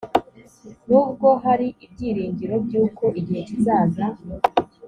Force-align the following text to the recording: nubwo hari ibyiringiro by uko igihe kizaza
nubwo 0.87 1.27
hari 1.43 1.67
ibyiringiro 1.85 2.55
by 2.65 2.73
uko 2.83 3.03
igihe 3.19 3.41
kizaza 3.49 4.05